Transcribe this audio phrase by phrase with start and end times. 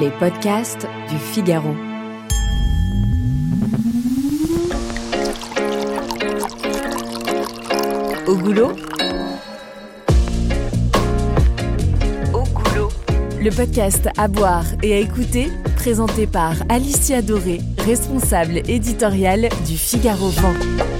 [0.00, 1.74] Les podcasts du Figaro.
[8.26, 8.72] Au goulot
[12.32, 12.88] Au goulot.
[13.40, 20.28] Le podcast à boire et à écouter, présenté par Alicia Doré, responsable éditoriale du Figaro
[20.28, 20.91] Vent.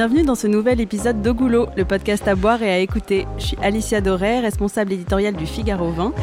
[0.00, 3.26] Bienvenue dans ce nouvel épisode de Goulot, le podcast à boire et à écouter.
[3.36, 6.14] Je suis Alicia Doré, responsable éditoriale du Figaro 20.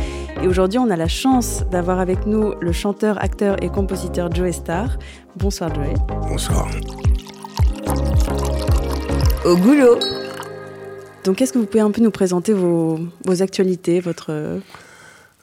[0.41, 4.51] Et aujourd'hui, on a la chance d'avoir avec nous le chanteur, acteur et compositeur Joey
[4.51, 4.97] Star.
[5.35, 5.93] Bonsoir Joey.
[6.27, 6.67] Bonsoir.
[9.45, 9.99] Au goulot.
[11.23, 14.59] Donc, est-ce que vous pouvez un peu nous présenter vos, vos actualités, votre...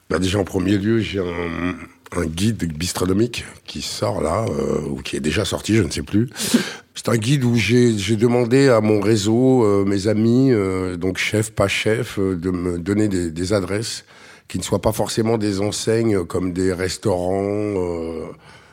[0.09, 4.97] Bah déjà en premier lieu, j'ai un, un guide bistronomique qui sort là, euh, ou
[4.97, 6.29] qui est déjà sorti, je ne sais plus.
[7.05, 11.51] C'est un guide où j'ai demandé à mon réseau, euh, mes amis, euh, donc chef,
[11.51, 14.05] pas chef, euh, de me donner des, des adresses
[14.47, 17.75] qui ne soient pas forcément des enseignes comme des restaurants.
[17.77, 18.25] euh.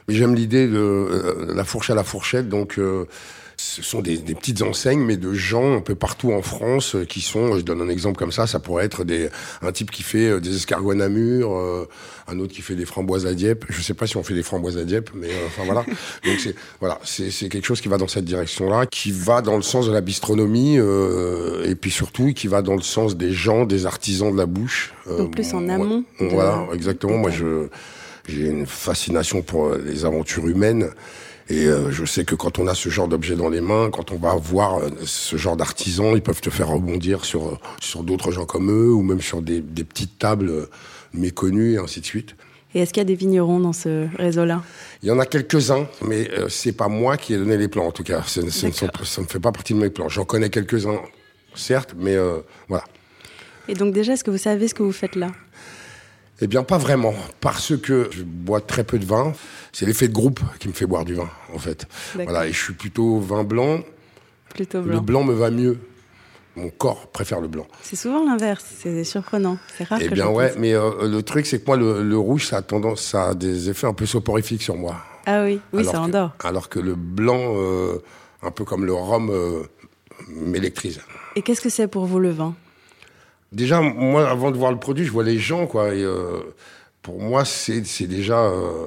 [0.09, 2.81] J'aime l'idée de euh, la fourche à la fourchette, donc
[3.65, 7.05] ce sont des, des petites enseignes, mais de gens un peu partout en France euh,
[7.05, 9.29] qui sont, je donne un exemple comme ça, ça pourrait être des,
[9.63, 11.89] un type qui fait euh, des escargots à Namur, euh,
[12.27, 13.65] un autre qui fait des framboises à Dieppe.
[13.69, 15.85] Je sais pas si on fait des framboises à Dieppe, mais euh, enfin voilà.
[16.27, 19.63] Donc c'est voilà, c'est quelque chose qui va dans cette direction-là, qui va dans le
[19.63, 23.65] sens de la bistronomie euh, et puis surtout qui va dans le sens des gens,
[23.65, 24.93] des artisans de la bouche.
[25.07, 27.17] Donc plus en moi- amont de- Voilà, exactement.
[27.17, 27.69] Moi, je
[28.29, 30.91] j'ai une fascination pour les aventures humaines.
[31.49, 34.13] Et euh, je sais que quand on a ce genre d'objet dans les mains, quand
[34.13, 38.05] on va voir euh, ce genre d'artisans, ils peuvent te faire rebondir sur, euh, sur
[38.05, 40.69] d'autres gens comme eux, ou même sur des, des petites tables
[41.13, 42.35] méconnues, et ainsi de suite.
[42.75, 44.63] Et est-ce qu'il y a des vignerons dans ce réseau-là?
[45.03, 47.87] Il y en a quelques-uns, mais euh, c'est pas moi qui ai donné les plans,
[47.87, 48.25] en tout cas.
[48.35, 49.07] D'accord.
[49.07, 50.09] ça ne fait pas partie de mes plans.
[50.09, 51.01] J'en connais quelques-uns,
[51.55, 52.39] certes, mais euh,
[52.69, 52.85] voilà.
[53.69, 55.31] Et donc déjà, est-ce que vous savez ce que vous faites là?
[56.45, 59.33] Eh bien, pas vraiment, parce que je bois très peu de vin.
[59.73, 61.87] C'est l'effet de groupe qui me fait boire du vin, en fait.
[62.15, 63.81] Voilà, et je suis plutôt vin blanc.
[64.53, 65.01] Plutôt Le blanc.
[65.03, 65.79] blanc me va mieux.
[66.57, 67.67] Mon corps préfère le blanc.
[67.81, 69.57] C'est souvent l'inverse, c'est surprenant.
[69.79, 70.59] C'est rare eh bien, ouais, pense.
[70.59, 73.35] mais euh, le truc, c'est que moi, le, le rouge, ça a tendance, ça a
[73.35, 74.97] des effets un peu soporifiques sur moi.
[75.27, 76.33] Ah oui, oui, alors ça que- endort.
[76.43, 78.03] Alors que le blanc, euh,
[78.43, 79.63] un peu comme le rhum, euh,
[80.29, 81.01] m'électrise.
[81.37, 82.55] Et qu'est-ce que c'est pour vous le vin?
[83.53, 85.95] Déjà, moi, avant de voir le produit, je vois les gens, quoi.
[85.95, 86.41] Et euh,
[87.03, 88.87] pour moi, c'est déjà euh,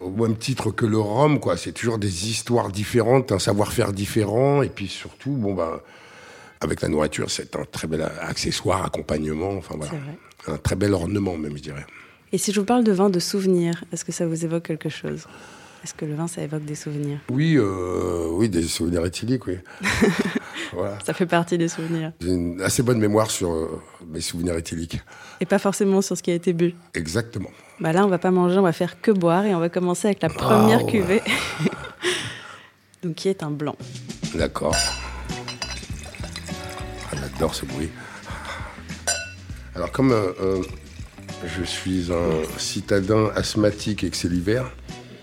[0.00, 1.56] au même titre que le rhum, quoi.
[1.56, 5.82] C'est toujours des histoires différentes, un savoir-faire différent, et puis surtout, bon bah,
[6.60, 9.92] avec la nourriture, c'est un très bel accessoire, accompagnement, enfin voilà,
[10.48, 11.86] un très bel ornement, même, je dirais.
[12.32, 14.88] Et si je vous parle de vin de souvenirs, est-ce que ça vous évoque quelque
[14.88, 15.26] chose?
[15.84, 17.18] Est-ce que le vin, ça évoque des souvenirs?
[17.30, 19.58] Oui, euh, oui, des souvenirs éthyliques, oui.
[20.72, 20.98] voilà.
[21.04, 22.12] Ça fait partie des souvenirs.
[22.22, 24.98] J'ai une assez bonne mémoire sur euh, mes souvenirs éthyliques.
[25.40, 26.74] Et pas forcément sur ce qui a été bu.
[26.94, 27.50] Exactement.
[27.80, 30.08] Bah là, on va pas manger, on va faire que boire et on va commencer
[30.08, 30.86] avec la première Oh.
[30.86, 31.20] cuvée.
[33.02, 33.76] Donc, qui est un blanc.
[34.34, 34.74] D'accord.
[37.12, 37.90] Ah, J'adore ce bruit.
[39.74, 40.62] Alors, comme euh,
[41.44, 44.70] je suis un citadin asthmatique et que c'est l'hiver,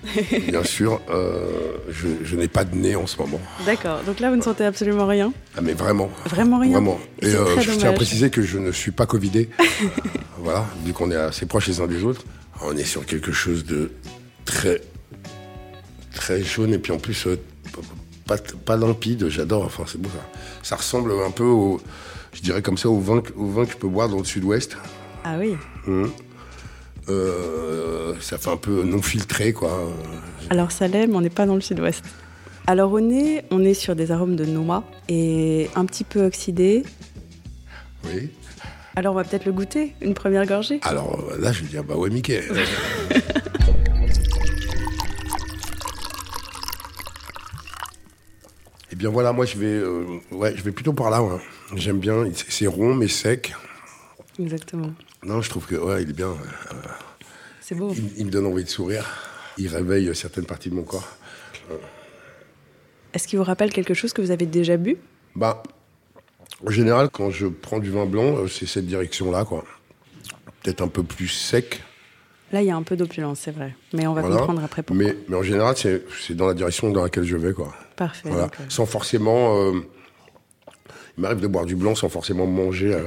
[0.48, 3.40] bien sûr, euh, je, je n'ai pas de nez en ce moment.
[3.66, 4.00] D'accord.
[4.06, 6.10] Donc là, vous ne sentez absolument rien Ah, mais vraiment.
[6.26, 7.00] Vraiment rien Vraiment.
[7.22, 9.50] Et euh, je tiens à préciser que je ne suis pas Covidé.
[10.40, 12.24] voilà, vu qu'on est assez proches les uns des autres.
[12.64, 13.92] On est sur quelque chose de
[14.46, 14.82] très,
[16.14, 17.40] très jaune et puis en plus euh,
[18.26, 19.30] pas, pas limpide.
[19.30, 19.66] J'adore.
[19.66, 20.40] Enfin, c'est beau ça.
[20.64, 21.80] Ça ressemble un peu au,
[22.34, 24.24] je dirais comme ça, au vin, que- au vin que je peux boire dans le
[24.26, 24.78] sud-ouest.
[25.24, 25.56] Ah oui.
[27.10, 29.92] Euh, ça fait un peu non filtré, quoi.
[30.50, 32.04] Alors, ça l'est, mais on n'est pas dans le sud-ouest.
[32.68, 36.84] Alors, au nez, on est sur des arômes de noix et un petit peu oxydé.
[38.06, 38.30] Oui.
[38.96, 40.80] Alors, on va peut-être le goûter, une première gorgée.
[40.84, 42.42] Alors là, je vais dire, bah ouais, Mickey.
[48.92, 51.24] Eh bien voilà, moi je vais, euh, ouais, je vais plutôt par là.
[51.24, 51.38] ouais.
[51.76, 53.54] J'aime bien, c'est rond mais sec.
[54.40, 54.92] Exactement.
[55.24, 56.30] Non, je trouve que ouais, il est bien.
[56.30, 56.76] euh,
[57.60, 57.92] C'est beau.
[57.96, 59.06] Il, il me donne envie de sourire.
[59.58, 61.08] Il réveille certaines parties de mon corps.
[63.14, 64.98] Est-ce qu'il vous rappelle quelque chose que vous avez déjà bu?
[65.36, 65.62] Bah,
[66.66, 69.66] en général, quand je prends du vin blanc, euh, c'est cette direction-là, quoi.
[70.64, 71.84] Peut-être un peu plus sec.
[72.52, 73.76] Là, il y a un peu d'opulence, c'est vrai.
[73.94, 74.38] Mais on va voilà.
[74.38, 75.06] comprendre après pourquoi.
[75.06, 77.74] Mais, mais en général, c'est c'est dans la direction dans laquelle je vais, quoi.
[77.96, 78.30] Parfait.
[78.30, 78.50] Voilà.
[78.70, 79.58] Sans forcément.
[79.58, 79.80] euh,
[81.18, 82.98] il m'arrive de boire du blanc sans forcément manger.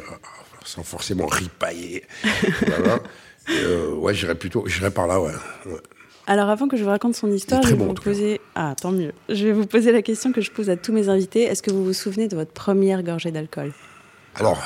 [0.64, 2.04] Sans forcément ripailler.
[2.66, 3.00] voilà.
[3.50, 5.32] Euh, ouais, j'irais plutôt, j'irais par là, ouais.
[6.26, 9.12] Alors avant que je vous raconte son histoire, je vais vous poser ah tant mieux.
[9.28, 11.42] Je vais vous poser la question que je pose à tous mes invités.
[11.42, 13.72] Est-ce que vous vous souvenez de votre première gorgée d'alcool?
[14.36, 14.62] Alors,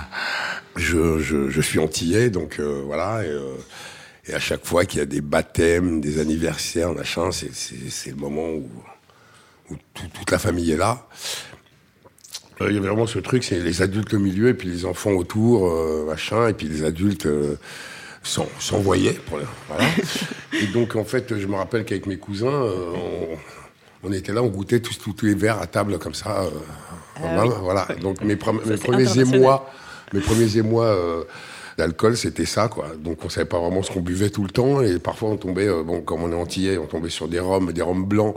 [0.76, 3.22] je, je, suis antillais, donc euh, voilà.
[3.22, 3.54] Et, euh,
[4.26, 8.48] et, à chaque fois qu'il y a des baptêmes, des anniversaires, machin, c'est le moment
[8.48, 8.68] où,
[9.70, 11.06] où toute la famille est là.
[12.60, 15.12] Il y a vraiment ce truc, c'est les adultes au milieu et puis les enfants
[15.12, 15.72] autour,
[16.06, 17.28] machin, et puis les adultes
[18.22, 19.20] s'envoyait.
[19.28, 19.84] Voilà.
[20.60, 23.34] et donc, en fait, je me rappelle qu'avec mes cousins, euh,
[24.02, 26.42] on, était là, on goûtait tous, tous, les verres à table comme ça.
[26.42, 26.50] Euh,
[27.22, 27.86] ah voilà.
[28.00, 29.70] Donc, mes, premiers émois,
[30.12, 31.24] mes premiers émois euh,
[31.76, 32.92] d'alcool, c'était ça, quoi.
[32.98, 34.82] Donc, on savait pas vraiment ce qu'on buvait tout le temps.
[34.82, 37.82] Et parfois, on tombait, bon, comme on est antillais, on tombait sur des rhums, des
[37.82, 38.34] rhums blancs.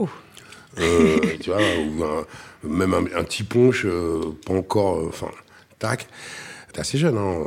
[0.76, 1.60] Tu vois,
[2.62, 3.86] ou même un, petit punch,
[4.46, 5.30] pas encore, enfin,
[5.78, 6.06] tac.
[6.72, 7.44] T'es assez jeune, hein.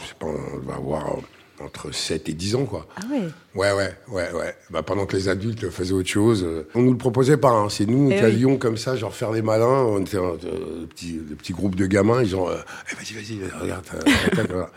[0.00, 1.18] Je sais pas, on va avoir
[1.64, 2.86] entre 7 et 10 ans, quoi.
[2.96, 4.54] Ah ouais Ouais, ouais, ouais, ouais.
[4.70, 6.44] Bah, pendant que les adultes faisaient autre chose.
[6.44, 7.68] Euh, on nous le proposait pas, hein.
[7.68, 9.84] C'est nous eh qui allions comme ça, genre faire les malins.
[9.84, 12.48] On était un euh, petit, petit, groupe de gamins, ils ont.
[12.48, 12.56] Euh,
[12.92, 13.84] eh, vas-y, vas-y, regarde.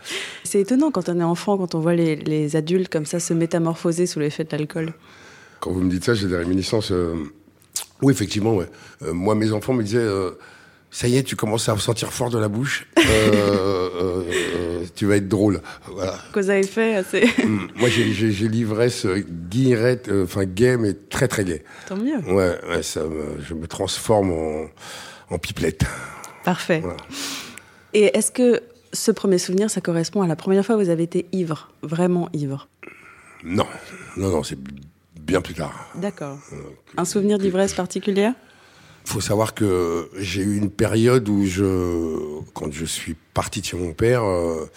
[0.44, 3.32] C'est étonnant quand on est enfant, quand on voit les, les adultes comme ça se
[3.34, 4.92] métamorphoser sous l'effet de l'alcool.
[5.62, 6.92] Quand vous me dites ça, j'ai des réminiscences.
[8.02, 8.68] Oui, effectivement, ouais.
[9.00, 10.08] moi, mes enfants me disaient
[10.92, 12.86] ça y est, tu commences à sentir fort de la bouche.
[12.98, 15.62] Euh, euh, euh, tu vas être drôle.
[15.86, 16.18] Voilà.
[16.34, 17.24] Vous avez fait assez.
[17.42, 17.68] Mm.
[17.76, 21.64] Moi, j'ai l'ivresse guillerette, enfin gay, mais très très gay.
[21.88, 22.18] Tant mieux.
[22.30, 23.00] Ouais, ça
[23.40, 24.32] je me transforme
[25.30, 25.84] en, pipelette.
[26.44, 26.82] Parfait.
[27.94, 28.60] Et est-ce que
[28.92, 32.28] ce premier souvenir, ça correspond à la première fois où vous avez été ivre, vraiment
[32.34, 32.68] ivre?
[33.44, 33.66] Non,
[34.18, 34.58] non, non, c'est
[35.20, 35.88] bien plus tard.
[35.94, 36.38] D'accord.
[36.96, 38.34] Un souvenir d'ivresse particulière
[39.04, 43.76] faut savoir que j'ai eu une période où je, quand je suis parti de chez
[43.76, 44.70] mon père, euh,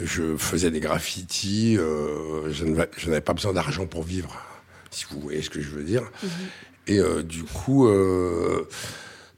[0.00, 1.76] je faisais des graffitis.
[1.78, 2.64] Euh, je
[3.08, 4.36] n'avais pas besoin d'argent pour vivre,
[4.90, 6.02] si vous voyez ce que je veux dire.
[6.22, 6.30] Mhm.
[6.88, 7.88] Et euh, du coup,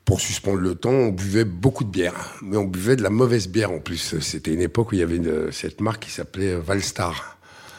[0.05, 3.49] pour suspendre le temps, on buvait beaucoup de bière, mais on buvait de la mauvaise
[3.49, 4.19] bière en plus.
[4.20, 5.20] C'était une époque où il y avait
[5.52, 7.34] cette marque qui s'appelait Valstar.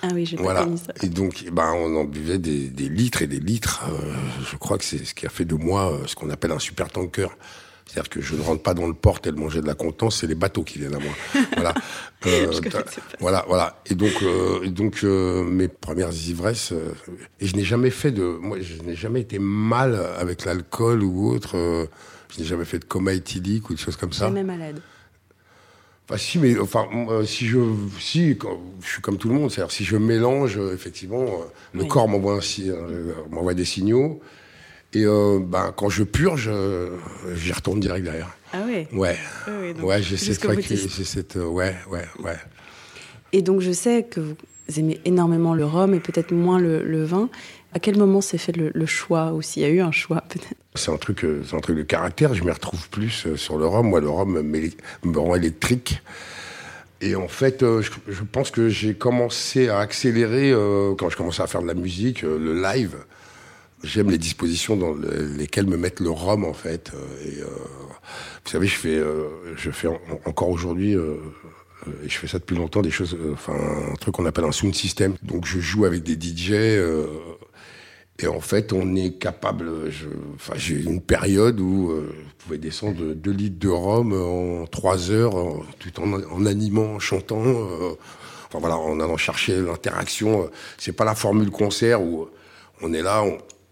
[0.08, 0.68] Ah oui, j'ai voilà.
[0.78, 0.94] ça.
[1.02, 3.84] Et donc, ben, on en buvait des, litres et des litres.
[3.90, 4.14] Euh,
[4.52, 6.60] je crois que c'est ce qui a fait de moi euh, ce qu'on appelle un
[6.60, 7.30] super tanker.
[7.88, 10.28] C'est-à-dire que je ne rentre pas dans le port et manger de la contence, c'est
[10.28, 11.14] les bateaux qui viennent à moi.
[11.56, 11.74] voilà.
[12.28, 12.52] Euh,
[13.20, 13.84] voilà, voilà.
[13.86, 14.26] Et donc,
[14.70, 16.74] donc mes premières ivresses,
[17.40, 21.30] et je n'ai jamais fait de, moi, je n'ai jamais été mal avec l'alcool ou
[21.30, 21.56] autre.
[22.34, 24.26] je n'ai jamais fait de coma éthylique ou des choses comme ça.
[24.26, 24.82] Jamais malade.
[26.08, 27.58] Enfin, si, mais enfin, euh, si je,
[28.00, 28.38] si,
[28.82, 32.08] je suis comme tout le monde, c'est-à-dire si je mélange, euh, effectivement, euh, le corps
[32.08, 32.40] m'envoie
[33.32, 34.20] m'envoie des signaux,
[34.94, 36.50] et ben, quand je purge,
[37.36, 38.38] j'y retourne direct derrière.
[38.54, 38.88] Ah oui.
[38.94, 39.18] Ouais.
[39.82, 42.38] ouais, j'ai cette, j'ai cette, ouais, ouais, ouais.
[43.34, 47.04] Et donc je sais que vous aimez énormément le rhum et peut-être moins le, le
[47.04, 47.30] vin.
[47.76, 50.24] À quel moment s'est fait le, choix ou s'il y a eu un choix
[50.76, 52.34] C'est un truc, euh, un truc de caractère.
[52.34, 53.90] Je m'y retrouve plus euh, sur le rhum.
[53.90, 56.02] Moi, le rhum me rend électrique.
[57.02, 60.54] Et en fait, euh, je, pense que j'ai commencé à accélérer
[60.98, 62.96] quand je commençais à faire de la musique, le live.
[63.84, 64.96] J'aime les dispositions dans
[65.38, 66.94] lesquelles me mettent le rhum en fait.
[66.96, 69.04] Vous savez, je fais,
[69.58, 69.90] je fais
[70.24, 73.54] encore aujourd'hui et je fais ça depuis longtemps, des choses, enfin
[73.92, 75.16] un truc qu'on appelle un sound system.
[75.22, 76.54] Donc je joue avec des DJ
[78.20, 79.70] et en fait, on est capable.
[80.36, 84.66] enfin, j'ai une période où euh, je pouvais descendre de 2 litres de rhum en
[84.68, 85.36] 3 heures,
[85.80, 87.44] tout en, en, animant, en chantant.
[87.46, 87.92] Euh,
[88.48, 90.50] enfin voilà, en allant chercher l'interaction.
[90.78, 92.30] C'est pas la formule concert où
[92.82, 93.24] on est là,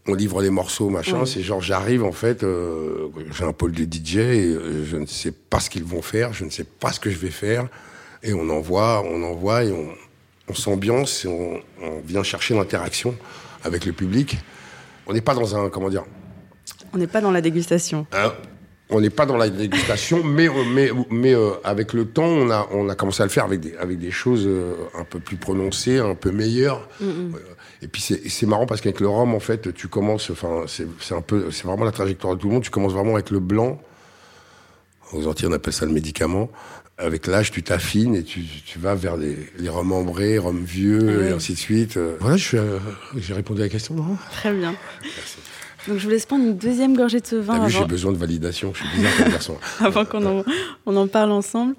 [0.08, 1.26] on, livre les morceaux, machin.
[1.26, 5.32] C'est genre, j'arrive en fait, euh, j'ai un pôle de DJ et je ne sais
[5.32, 7.70] pas ce qu'ils vont faire, je ne sais pas ce que je vais faire.
[8.22, 9.88] Et on envoie, on envoie et on,
[10.50, 13.16] on s'ambiance et on, on vient chercher l'interaction
[13.64, 14.38] avec le public.
[15.08, 16.06] On n'est pas dans un, comment dire
[16.94, 18.08] On n'est pas dans la dégustation.
[18.14, 18.34] Hein
[18.90, 22.68] on n'est pas dans la dégustation, mais, mais, mais euh, avec le temps, on a,
[22.72, 25.38] on a commencé à le faire avec des, avec des choses euh, un peu plus
[25.38, 26.88] prononcées, un peu meilleures.
[27.00, 27.36] Mm, mm.
[27.82, 31.22] Et puis c'est marrant parce qu'avec le rhum, en fait, tu commences, enfin, c'est un
[31.22, 32.64] peu, c'est vraiment la trajectoire de tout le monde.
[32.64, 33.82] Tu commences vraiment avec le blanc.
[35.12, 36.50] Aux Antilles, on appelle ça le médicament
[37.04, 41.28] avec l'âge, tu t'affines et tu, tu, vas vers les, les rhums ambrés, rhums vieux,
[41.28, 42.00] et ainsi de suite.
[42.20, 42.80] Voilà, euh,
[43.18, 44.76] j'ai répondu à la question, non Très bien.
[45.88, 47.56] Donc je vous laisse prendre une deuxième gorgée de ce vin.
[47.56, 47.68] Avant...
[47.68, 49.58] J'ai besoin de validation, je suis bizarre comme garçon.
[49.80, 50.44] avant qu'on en,
[50.86, 51.76] on en parle ensemble.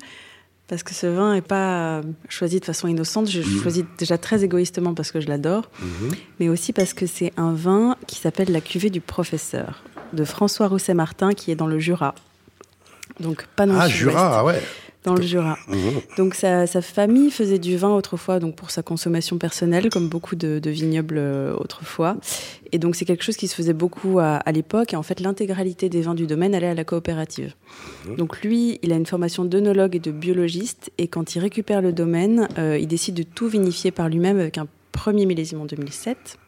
[0.66, 3.30] Parce que ce vin n'est pas choisi de façon innocente.
[3.30, 3.62] Je mmh.
[3.62, 6.12] choisis déjà très égoïstement parce que je l'adore, mhm.
[6.40, 9.82] mais aussi parce que c'est un vin qui s'appelle la cuvée du professeur
[10.14, 12.14] de François Rousset-Martin qui est dans le Jura.
[13.20, 14.62] Donc pas dans Ah, Jura, ah ouais.
[15.04, 15.58] Dans le Jura.
[15.68, 16.00] Mhm.
[16.16, 20.34] Donc sa, sa famille faisait du vin autrefois, donc pour sa consommation personnelle, comme beaucoup
[20.34, 22.16] de, de vignobles euh, autrefois.
[22.72, 24.94] Et donc c'est quelque chose qui se faisait beaucoup à, à l'époque.
[24.94, 27.54] Et en fait, l'intégralité des vins du domaine allait à la coopérative.
[28.16, 30.90] Donc lui, il a une formation d'œnologue et de biologiste.
[30.98, 34.58] Et quand il récupère le domaine, euh, il décide de tout vinifier par lui-même avec
[34.58, 36.38] un premier millésime en 2007.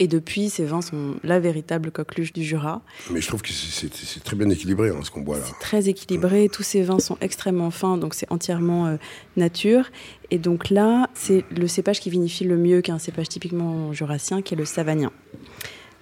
[0.00, 2.82] Et depuis, ces vins sont la véritable coqueluche du Jura.
[3.10, 5.44] Mais je trouve que c'est- très bien équilibré hein, ce qu'on boit là.
[5.60, 6.48] Très équilibré.
[6.52, 8.96] Tous ces vins sont extrêmement fins, donc c'est entièrement euh,
[9.36, 9.86] nature.
[10.30, 14.54] Et donc là, c'est le cépage qui vinifie le mieux qu'un cépage typiquement jurassien, qui
[14.54, 15.10] est le savagnin.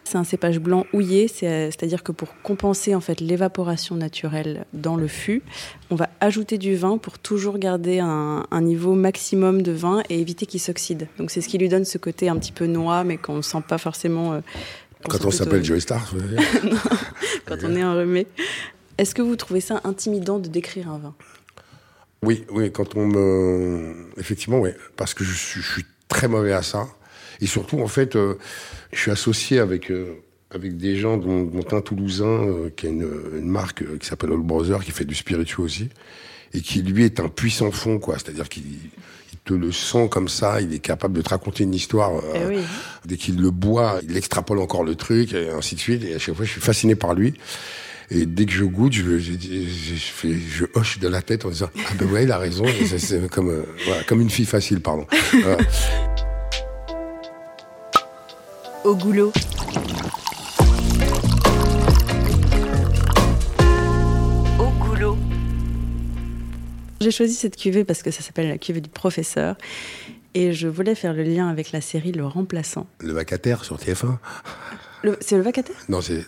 [0.07, 4.95] C'est un cépage blanc houillé, euh, c'est-à-dire que pour compenser en fait l'évaporation naturelle dans
[4.97, 5.43] le fût,
[5.91, 10.21] on va ajouter du vin pour toujours garder un, un niveau maximum de vin et
[10.21, 11.09] éviter qu'il s'oxyde.
[11.19, 13.43] Donc c'est ce qui lui donne ce côté un petit peu noix, mais qu'on ne
[13.43, 14.35] sent pas forcément.
[14.35, 14.41] euh,
[15.09, 16.83] Quand on plutôt- s'appelle Joey Star, vous voulez dire
[17.47, 18.27] quand on est enrhumé.
[18.99, 21.15] Est-ce que vous trouvez ça intimidant de décrire un vin?
[22.23, 24.07] Oui, oui, quand on me.
[24.19, 24.71] Effectivement, oui.
[24.97, 26.87] Parce que je suis, je suis très mauvais à ça.
[27.41, 28.39] Et surtout, en fait, euh,
[28.93, 30.15] je suis associé avec, euh,
[30.51, 34.07] avec des gens, dont, dont un Toulousain, euh, qui a une, une marque euh, qui
[34.07, 35.89] s'appelle Old Brother, qui fait du spiritueux aussi,
[36.55, 38.15] et qui, lui, est un puissant fond, quoi.
[38.19, 38.63] C'est-à-dire qu'il
[39.33, 42.17] il te le sent comme ça, il est capable de te raconter une histoire.
[42.17, 42.63] euh, Eh oui.
[43.05, 46.05] Dès qu'il le boit, il extrapole encore le truc, et ainsi de suite.
[46.05, 47.35] Et à chaque fois, je suis fasciné par lui.
[48.09, 51.45] Et dès que je goûte, je, je, je, je fais, je hoche de la tête
[51.45, 52.65] en disant Ah ben ouais, il a raison.
[52.99, 55.07] C'est comme, euh, voilà, comme une fille facile, pardon.
[55.33, 55.59] Voilà.
[58.87, 59.33] Au goulot.
[64.59, 65.17] Au goulot.
[67.01, 69.57] J'ai choisi cette cuvée parce que ça s'appelle la cuvée du professeur.
[70.35, 72.87] Et je voulais faire le lien avec la série Le Remplaçant.
[73.01, 74.19] Le vacataire sur TF1 Le-
[75.21, 75.77] C'est le vacataire?
[75.89, 76.25] Non, c'est.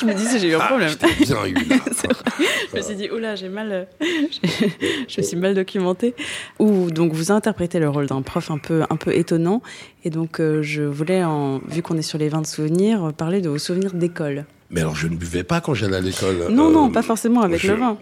[0.00, 0.90] Je me disais, j'ai eu un problème.
[1.20, 1.76] J'ai bien eu là.
[1.92, 2.24] C'est vrai.
[2.72, 4.70] Je me suis dit, oula, j'ai mal, euh, j'ai-
[5.08, 6.14] je me suis mal documentée.
[6.58, 9.62] Ou donc vous interprétez le rôle d'un prof un peu, un peu étonnant.
[10.04, 13.10] Et donc euh, je voulais, en, vu qu'on est sur les vins de souvenirs, euh,
[13.12, 14.44] parler de vos souvenirs d'école.
[14.70, 16.36] Mais alors, je ne buvais pas quand j'allais à l'école.
[16.50, 17.96] Non, Euh, non, pas forcément avec je- le vin.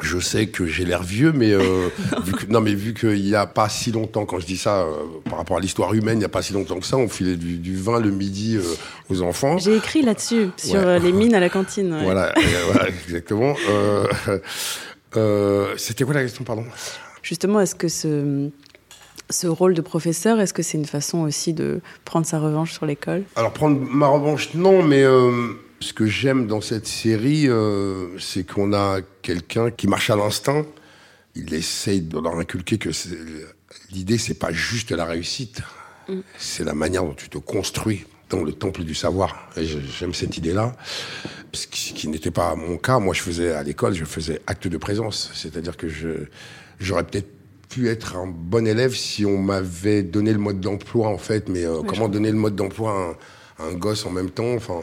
[0.00, 1.88] Je sais que j'ai l'air vieux, mais euh,
[2.24, 4.82] vu que, non, mais vu qu'il n'y a pas si longtemps, quand je dis ça,
[4.82, 4.94] euh,
[5.28, 7.36] par rapport à l'histoire humaine, il n'y a pas si longtemps que ça, on filait
[7.36, 8.62] du, du vin le midi euh,
[9.10, 9.58] aux enfants.
[9.58, 10.98] J'ai écrit là-dessus, sur Ouais.
[11.00, 11.92] les mines à la cantine.
[11.92, 12.02] ouais.
[12.04, 12.32] Voilà,
[12.72, 13.54] voilà, exactement.
[15.76, 16.64] C'était quoi la question, pardon?
[17.22, 18.48] Justement, est-ce que ce,
[19.30, 22.86] ce rôle de professeur, est-ce que c'est une façon aussi de prendre sa revanche sur
[22.86, 23.24] l'école?
[23.36, 25.04] Alors prendre ma revanche, non, mais
[25.80, 30.66] ce que j'aime dans cette série, euh, c'est qu'on a quelqu'un qui marche à l'instinct.
[31.34, 32.90] Il essaye de leur inculquer que
[33.90, 35.60] l'idée, c'est pas juste la réussite,
[36.36, 39.50] c'est la manière dont tu te construis dans le temple du savoir.
[39.56, 40.74] J'aime cette idée-là,
[41.52, 42.98] ce qui, n'était pas mon cas.
[42.98, 46.26] Moi, je faisais à l'école, je faisais acte de présence, c'est-à-dire que je
[46.80, 47.28] j'aurais peut-être
[47.68, 51.66] pu être un bon élève si on m'avait donné le mode d'emploi en fait mais
[51.66, 53.16] euh, comment donner le mode d'emploi à un,
[53.58, 54.82] un gosse en même temps enfin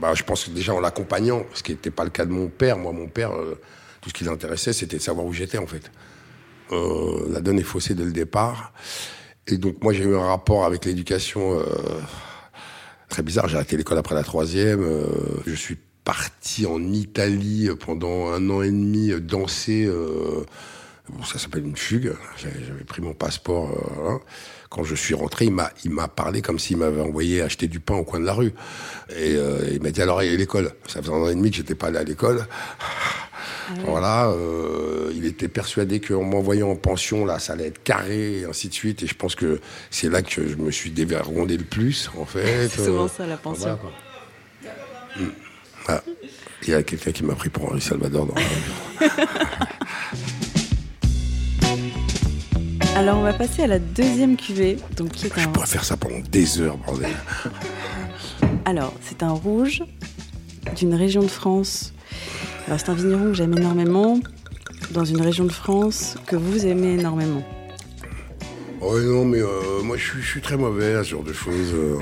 [0.00, 2.48] bah, je pense que déjà en l'accompagnant ce qui n'était pas le cas de mon
[2.48, 2.78] père.
[2.78, 3.58] Moi mon père euh,
[4.00, 5.90] tout ce qui l'intéressait c'était de savoir où j'étais en fait.
[6.72, 8.72] Euh, la donne est faussée dès le départ.
[9.46, 11.64] Et donc moi j'ai eu un rapport avec l'éducation euh,
[13.08, 13.48] très bizarre.
[13.48, 14.82] J'ai arrêté l'école après la troisième.
[14.82, 15.06] Euh,
[15.46, 20.44] je suis parti en Italie pendant un an et demi euh, danser euh,
[21.10, 22.14] Bon, ça s'appelle une fugue.
[22.38, 23.70] J'avais pris mon passeport.
[23.70, 24.18] euh, voilà.
[24.70, 25.52] Quand je suis rentré, il
[25.92, 28.52] m'a, parlé comme s'il m'avait envoyé acheter du pain au coin de la rue.
[29.10, 30.72] Et euh, il m'a dit alors, a l'école?
[30.88, 32.46] Ça faisait un an et demi que j'étais pas allé à l'école.
[33.86, 34.28] Voilà.
[34.30, 38.68] euh, il était persuadé qu'en m'envoyant en pension, là, ça allait être carré et ainsi
[38.68, 39.02] de suite.
[39.02, 42.68] Et je pense que c'est là que je me suis dévergondé le plus, en fait.
[42.74, 43.78] C'est souvent Euh, ça la pension.
[43.80, 45.28] voilà.
[45.28, 45.32] Mm.
[45.86, 46.02] Ah.
[46.62, 49.10] Il y a quelqu'un qui m'a pris pour Henri Salvador dans la rue.
[52.96, 55.50] Alors on va passer à la deuxième cuvée, donc qui est Je un.
[55.50, 57.10] pourrais faire ça pendant des heures, bordel.
[58.64, 59.82] Alors c'est un rouge
[60.76, 61.92] d'une région de France.
[62.66, 64.20] Alors c'est un vigneron que j'aime énormément
[64.92, 67.42] dans une région de France que vous aimez énormément.
[68.80, 71.32] Ouais, non, mais euh, moi, je suis, je suis très mauvais à ce genre de
[71.32, 71.72] choses.
[71.74, 71.96] euh,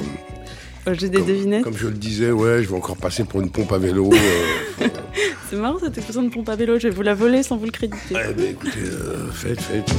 [0.90, 1.62] Au jeu des comme, devinettes.
[1.62, 4.10] comme je le disais, ouais, je vais encore passer pour une pompe à vélo.
[4.12, 4.88] euh,
[5.48, 6.78] C'est marrant cette expression de pompe à vélo.
[6.80, 8.16] Je vais vous la voler sans vous le créditer.
[8.16, 9.92] ouais, mais écoutez, euh, faites, faites.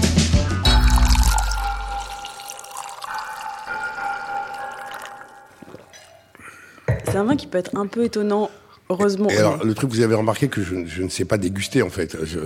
[7.14, 8.50] C'est un vin qui peut être un peu étonnant.
[8.90, 9.30] Heureusement.
[9.30, 11.92] Et alors, le truc, vous avez remarqué que je, je ne sais pas déguster, en
[11.92, 12.18] fait.
[12.26, 12.40] Je,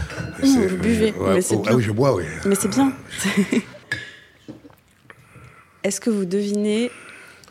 [0.42, 1.70] c'est- vous buvez, mais c'est oh, bien.
[1.72, 2.24] Ah oui, je bois, oui.
[2.44, 2.92] Mais c'est bien.
[5.84, 6.90] Est-ce que vous devinez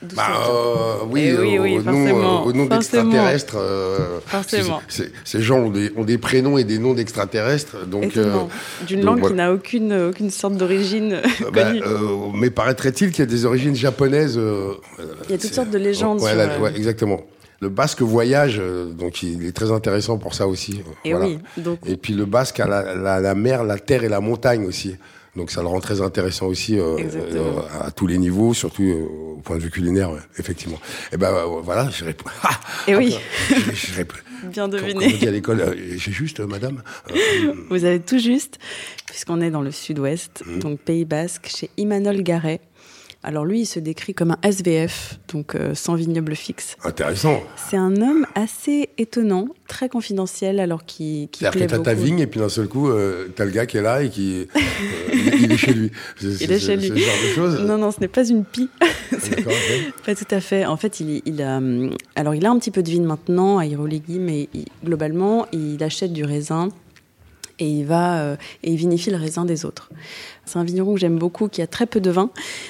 [0.01, 3.55] bah, euh, oui, eh oui, oui, au, nom, au nom d'extraterrestres.
[3.57, 4.81] Euh, forcément.
[4.87, 7.85] Ces gens ont des, ont des, prénoms et des noms d'extraterrestres.
[7.87, 8.43] Donc, euh,
[8.85, 11.21] D'une langue qui n'a aucune, aucune sorte d'origine
[11.53, 11.81] bah, connue.
[12.35, 14.39] mais paraîtrait-il qu'il y a des origines japonaises.
[14.39, 16.21] il y a toutes sortes de légendes.
[16.21, 17.21] Ouais, ouais, exactement.
[17.59, 18.61] Le basque voyage,
[18.91, 20.81] donc il est très intéressant pour ça aussi.
[21.03, 21.79] Et, oui, donc...
[21.87, 24.95] et puis le basque a la, la, la mer, la terre et la montagne aussi.
[25.37, 29.35] Donc ça le rend très intéressant aussi euh, euh, à tous les niveaux, surtout euh,
[29.35, 30.77] au point de vue culinaire, effectivement.
[31.11, 32.29] Et eh ben voilà, je réponds.
[32.87, 33.15] Et oui.
[33.49, 34.17] je, réponds.
[34.51, 35.13] Bien deviné.
[35.19, 36.81] Quand, à l'école, j'ai juste, madame.
[37.69, 38.57] Vous avez tout juste,
[39.05, 40.59] puisqu'on est dans le sud-ouest, mmh.
[40.59, 42.59] donc Pays Basque, chez Imanol Garret.
[43.27, 46.77] Alors lui, il se décrit comme un SVF, donc euh, sans vignoble fixe.
[46.85, 47.43] Intéressant.
[47.57, 52.19] C'est un homme assez étonnant, très confidentiel, alors qui, qui C'est-à-dire que t'as ta vigne
[52.19, 54.59] et puis d'un seul coup, euh, t'as le gars qui est là et qui euh,
[55.41, 55.91] il, est chez lui.
[56.21, 56.87] il est chez lui.
[56.87, 57.59] Ce genre de choses.
[57.67, 58.69] Non, non, ce n'est pas une pie.
[60.05, 60.65] pas tout à fait.
[60.65, 61.59] En fait, il, il a,
[62.15, 64.47] alors il a un petit peu de vigne maintenant à Iroligui, mais
[64.85, 66.69] globalement, il achète du raisin
[67.59, 69.89] et il va euh, et il vinifie le raisin des autres.
[70.45, 72.29] C'est un vigneron que j'aime beaucoup, qui a très peu de vin.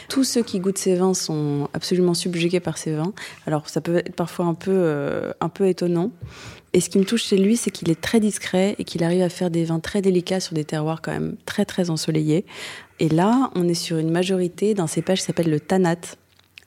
[0.09, 3.13] Tous ceux qui goûtent ses vins sont absolument subjugués par ses vins.
[3.45, 6.11] Alors ça peut être parfois un peu euh, un peu étonnant.
[6.73, 9.21] Et ce qui me touche chez lui, c'est qu'il est très discret et qu'il arrive
[9.21, 12.45] à faire des vins très délicats sur des terroirs quand même très très ensoleillés.
[12.99, 15.95] Et là, on est sur une majorité d'un cépage qui s'appelle le Tanat,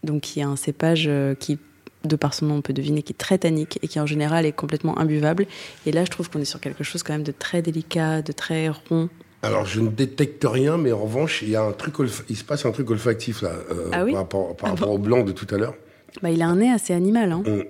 [0.05, 1.59] donc qui est un cépage euh, qui
[2.05, 4.47] de par son nom, on peut deviner qu'il est très tannique et qui en général
[4.47, 5.47] est complètement imbuvable.
[5.87, 8.33] Et là, je trouve qu'on est sur quelque chose quand même de très délicat, de
[8.33, 9.09] très rond.
[9.43, 11.95] Alors, je ne détecte rien, mais en revanche, il y a un truc,
[12.29, 15.23] il se passe un truc olfactif là, euh, ah oui par rapport, ah au blanc
[15.23, 15.75] de tout à l'heure.
[16.23, 17.33] Bah, il a un nez assez animal.
[17.33, 17.43] Hein.
[17.47, 17.63] Mm.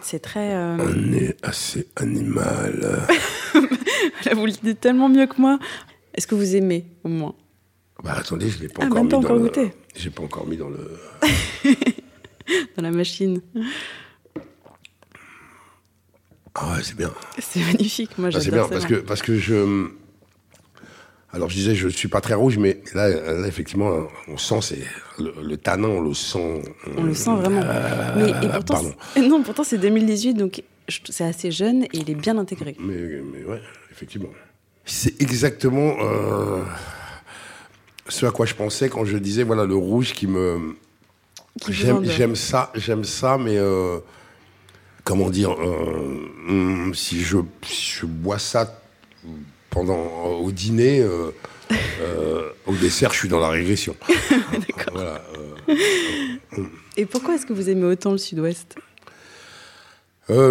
[0.00, 0.54] C'est très.
[0.54, 3.06] Euh, un nez assez animal.
[4.34, 5.58] vous le dites tellement mieux que moi.
[6.14, 7.34] Est-ce que vous aimez au moins?
[8.02, 9.42] Bah attendez, je l'ai pas ah, encore mis dans encore le.
[9.42, 9.72] Goûté.
[9.94, 10.98] J'ai pas encore mis dans le.
[12.76, 13.40] dans la machine.
[16.54, 17.12] Ah ouais, c'est bien.
[17.38, 19.88] C'est magnifique, moi ah, C'est bien parce que, parce que je.
[21.32, 23.10] Alors je disais, je suis pas très rouge, mais là,
[23.46, 26.62] effectivement, on sent c'est le, tanin, on le sent.
[26.96, 27.60] On le sent vraiment.
[27.62, 28.82] Euh, mais et pourtant,
[29.20, 32.74] non, pourtant c'est 2018, donc c'est assez jeune et il est bien intégré.
[32.80, 34.30] Mais, mais ouais, effectivement.
[34.86, 36.62] C'est exactement euh,
[38.08, 40.76] ce à quoi je pensais quand je disais voilà le rouge qui me
[41.68, 43.98] J'aime ça, j'aime ça, mais euh,
[45.04, 48.80] comment dire, euh, hmm, si, je, je, bois ça
[49.70, 49.96] pendant
[50.40, 53.96] au dîner, euh, au dessert, je suis dans la régression.
[54.92, 55.22] voilà,
[56.96, 58.76] Et pourquoi est-ce que vous aimez autant le Sud-Ouest?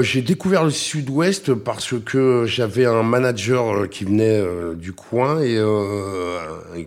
[0.02, 4.42] J'ai découvert le Sud-Ouest parce que j'avais un manager qui venait
[4.76, 5.60] du coin et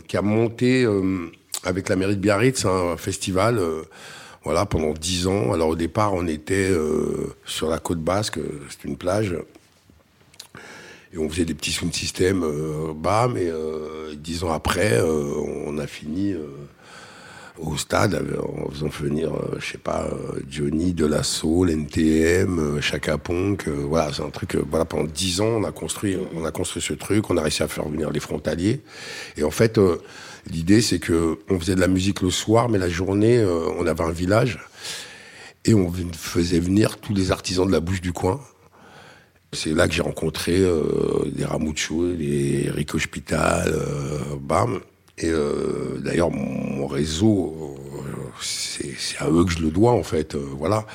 [0.09, 0.87] qui a monté
[1.65, 3.59] avec la mairie de Biarritz, un festival.
[3.59, 3.83] Euh,
[4.45, 5.53] voilà, pendant dix ans.
[5.53, 8.39] Alors au départ, on était euh, sur la côte basque,
[8.71, 9.37] c'est une plage.
[11.13, 13.51] Et on faisait des petits sound systems, euh, bam, et
[14.17, 16.35] dix ans après, on a fini
[17.61, 20.09] au stade en faisant venir, je sais pas,
[20.49, 23.69] Johnny, De La Soul, NTM, Chaka Punk.
[23.69, 26.93] voilà, c'est un truc, voilà, pendant dix ans, on a construit, on a construit ce
[26.93, 28.81] truc, on a réussi à faire venir les frontaliers.
[29.37, 29.79] Et en fait,
[30.51, 33.87] L'idée, c'est que on faisait de la musique le soir, mais la journée, euh, on
[33.87, 34.59] avait un village
[35.65, 38.41] et on faisait venir tous les artisans de la bouche du coin.
[39.53, 44.81] C'est là que j'ai rencontré euh, des Ramucho, des Hospital, euh, bam.
[45.21, 45.33] Et
[45.99, 47.77] d'ailleurs, mon réseau,
[48.41, 50.37] c'est à eux que je le dois, en fait.
[50.37, 50.87] voilà.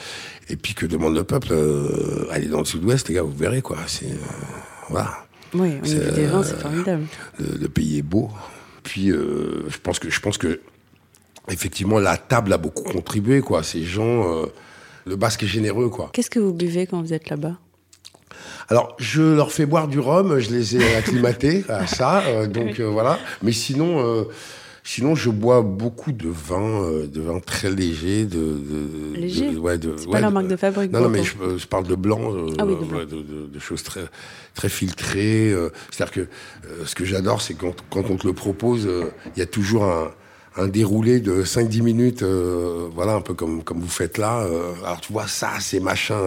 [0.50, 1.54] Et puis, que demande le peuple
[2.32, 3.78] Allez dans le sud-ouest, les gars, vous verrez, quoi.
[3.88, 4.18] C'est.
[4.90, 5.24] voilà.
[5.54, 7.06] Oui, on est des vins, c'est formidable.
[7.40, 8.30] le, pays est beau.
[8.84, 10.60] Puis euh, je pense que je pense que
[11.50, 13.64] effectivement la table a beaucoup contribué quoi.
[13.64, 14.46] Ces gens, euh,
[15.06, 16.10] le basque est généreux quoi.
[16.14, 17.58] Qu'est-ce que vous buvez quand vous êtes là-bas?
[18.70, 22.80] Alors, je leur fais boire du rhum, je les ai acclimatés à ça, euh, donc
[22.80, 23.20] voilà.
[23.42, 24.26] Mais sinon,
[24.84, 29.50] sinon, je bois beaucoup de vin, de vin très léger, de, de léger.
[29.58, 30.92] ouais, de, c'est pas la marque de fabrique.
[30.92, 32.20] Non, non, mais je, parle de blanc,
[32.60, 32.76] ah oui,
[33.06, 34.06] de, de, choses très
[34.54, 35.52] très filtré.
[35.52, 39.12] Euh, c'est-à-dire que euh, ce que j'adore, c'est quand, quand on te le propose, euh,
[39.36, 40.12] il y a toujours un,
[40.56, 44.46] un déroulé de 5-10 minutes, voilà, un peu comme, comme vous faites là.
[44.84, 46.20] alors tu vois, ça, c'est machin,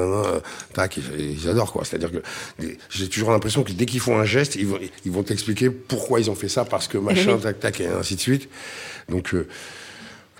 [0.72, 0.98] tac,
[1.38, 1.84] j'adore quoi.
[1.84, 5.22] C'est-à-dire que j'ai toujours l'impression que dès qu'ils font un geste, ils vont, ils vont
[5.22, 8.48] t'expliquer pourquoi ils ont fait ça, parce que machin, tac, tac, et ainsi de suite.
[9.08, 9.34] Donc,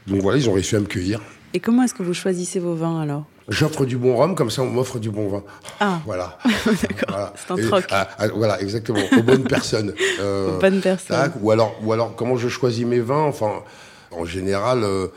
[0.07, 1.20] donc voilà, ils ont réussi à me cueillir.
[1.55, 3.25] Et comment est-ce que vous choisissez vos vins alors?
[3.48, 5.42] J'offre du bon rhum, comme ça on m'offre du bon vin.
[5.80, 6.00] Ah.
[6.06, 6.38] Voilà.
[6.66, 7.32] D'accord.
[7.37, 7.85] C'est un troc.
[7.90, 9.00] Ah, ah, voilà, exactement.
[9.16, 9.94] Aux bonnes personnes.
[10.20, 11.32] Euh, Aux bonnes personnes.
[11.40, 13.22] ou alors, ou alors, comment je choisis mes vins?
[13.22, 13.62] Enfin,
[14.11, 15.09] en général, euh,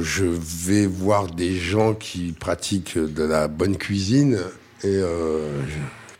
[0.00, 4.38] je vais voir des gens qui pratiquent de la bonne cuisine
[4.84, 5.60] et euh,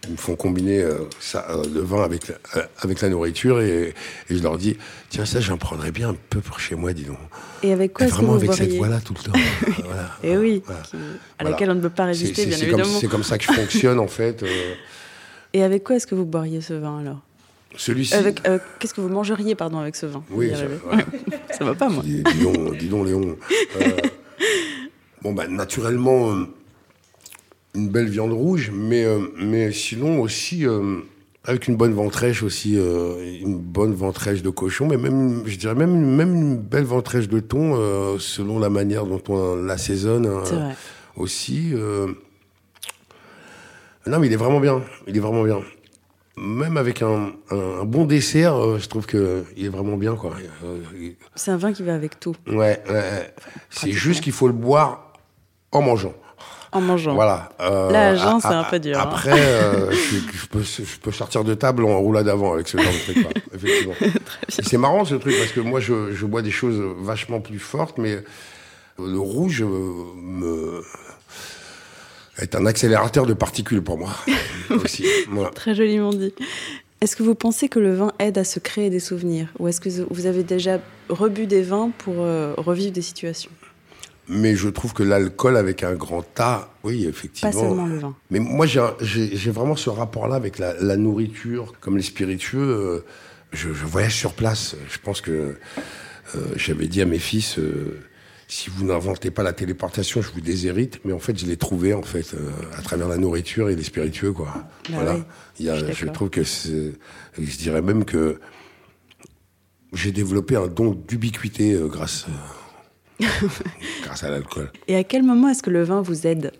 [0.06, 3.60] ils me font combiner euh, ça, euh, le vin avec la, euh, avec la nourriture
[3.60, 3.94] et,
[4.30, 4.76] et je leur dis
[5.10, 7.18] tiens ça j'en prendrais bien un peu pour chez moi dis donc.
[7.62, 9.38] Et avec quoi Et est-ce que vraiment vous avec cette voix là tout le temps.
[9.84, 10.10] voilà.
[10.24, 10.82] Et oui, Voilà.
[10.82, 10.98] qui- à
[11.40, 11.50] Voilà.
[11.50, 12.84] laquelle on ne peut pas résister, bien évidemment.
[13.00, 14.42] c'est comme ça que je fonctionne en fait.
[14.42, 14.74] euh.
[15.52, 17.20] Et avec quoi est-ce que vous boiriez ce vin alors?
[17.76, 18.14] Celui-ci.
[18.46, 20.22] Euh, qu'est-ce que vous mangeriez pardon avec ce vin?
[20.30, 21.04] Oui, ça- voilà.
[21.56, 22.02] ça va pas moi.
[22.02, 23.36] Dis, dis donc, dis donc, Léon.
[23.80, 23.88] Euh,
[25.22, 26.34] bon, bah, naturellement,
[27.74, 30.98] une belle viande rouge, mais, euh, mais sinon aussi, euh,
[31.44, 35.74] avec une bonne ventrèche aussi, euh, une bonne ventrèche de cochon, mais même, je dirais
[35.74, 40.26] même, une- même une belle ventrèche de thon, euh, selon la manière dont on l'assaisonne
[40.26, 40.74] euh, C'est vrai.
[41.16, 41.70] aussi.
[41.72, 42.08] euh.
[44.06, 44.82] Non, mais il est vraiment bien.
[45.06, 45.60] Il est vraiment bien.
[46.36, 50.34] Même avec un, un- un bon dessert, je trouve que il est vraiment bien, quoi.
[51.34, 53.34] C'est un vin qui va avec tout, Ouais, ouais,
[53.70, 55.12] c'est juste qu'il faut le boire
[55.72, 56.14] en mangeant.
[56.72, 57.14] En mangeant.
[57.14, 57.50] Voilà.
[57.60, 59.02] Euh, Là, à c'est un peu dur, hein.
[59.02, 62.78] Après, euh, je, je peux, je peux sortir de table en roulade avant avec ce
[62.78, 63.94] genre de truc-là, effectivement.
[64.48, 67.98] C'est marrant ce truc parce que moi, je, je bois des choses vachement plus fortes,
[67.98, 68.18] mais
[68.98, 69.66] le rouge euh,
[70.16, 70.82] me
[72.38, 74.10] est un accélérateur de particules pour moi
[74.70, 75.06] aussi.
[75.28, 75.50] Voilà.
[75.50, 76.32] Très joliment dit.
[77.00, 79.48] Est-ce que vous pensez que le vin aide à se créer des souvenirs?
[79.58, 83.50] Ou est-ce que vous avez déjà rebu des vins pour euh, revivre des situations?
[84.28, 87.52] Mais je trouve que l'alcool avec un grand A, oui, Pas effectivement.
[87.52, 88.14] seulement le vin.
[88.30, 92.60] Mais moi, j'ai vraiment ce rapport-là avec la, la nourriture, comme les spiritueux.
[92.60, 93.04] euh,
[93.52, 94.76] je, je voyage sur place.
[94.90, 95.30] Je pense que
[96.36, 98.00] euh, j'avais dit à mes fils, euh,
[98.48, 101.00] si vous n'inventez pas la téléportation, je vous déshérite.
[101.04, 103.82] Mais en fait, je l'ai trouvé en fait euh, à travers la nourriture et les
[103.82, 104.52] spiritueux, quoi.
[104.54, 105.14] Bah voilà.
[105.16, 105.22] oui,
[105.58, 106.92] Il y a- je trouve que c'est,
[107.38, 108.38] je dirais même que
[109.92, 112.32] j'ai développé un don d'ubiquité euh, grâce, euh,
[114.02, 114.70] grâce à l'alcool.
[114.88, 116.52] Et à quel moment est-ce que le vin vous aide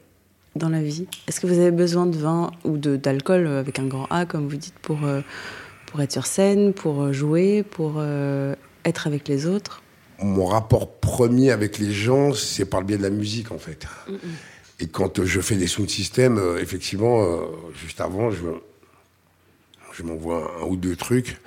[0.57, 1.07] dans la vie?
[1.27, 4.57] Est-ce que vous avez besoin de vin ou d'alcool avec un grand A, comme vous
[4.57, 5.21] dites, pour, euh,
[5.87, 9.83] pour être sur scène, pour euh, jouer, pour euh, être avec les autres?
[10.19, 13.87] Mon rapport premier avec les gens, c'est par le biais de la musique, en fait.
[14.79, 17.27] Et quand je fais des sound systems, effectivement,
[17.75, 18.43] juste avant, je,
[19.93, 21.39] je m'envoie un ou deux trucs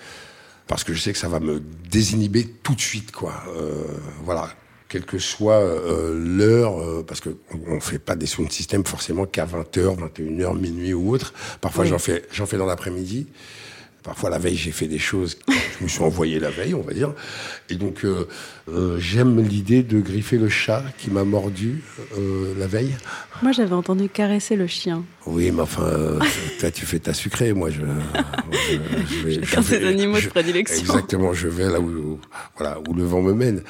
[0.68, 3.44] parce que je sais que ça va me désinhiber tout de suite, quoi.
[3.56, 3.84] Euh,
[4.24, 4.50] voilà.
[4.96, 8.86] Quelle que soit euh, l'heure, euh, parce que on on fait pas des sound systems
[8.86, 11.34] forcément qu'à 20h, 21h, minuit ou autre.
[11.60, 11.90] Parfois, Oui.
[11.90, 13.28] j'en fais, j'en fais dans l'après-midi.
[14.04, 16.82] Parfois, la veille, j'ai fait des choses que je me suis envoyé la veille, on
[16.82, 17.12] va dire.
[17.70, 18.26] Et donc, euh,
[18.70, 21.84] euh, j'aime l'idée de griffer le chat qui m'a mordu
[22.18, 22.96] euh, la veille.
[23.42, 25.04] Moi, j'avais entendu caresser le chien.
[25.26, 26.20] Oui, mais enfin,
[26.62, 27.52] toi, tu fais ta sucrée.
[27.52, 27.82] Moi, je.
[27.82, 28.78] je,
[29.18, 30.80] je vais- Chacun je vais- ses animaux de prédilection.
[30.80, 32.20] Exactement, je vais là où, où-
[32.58, 33.62] voilà, où le vent me mène.